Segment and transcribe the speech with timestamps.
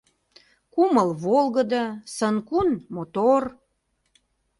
[0.73, 3.43] Кумыл— волгыдо, сын-кун— мотор.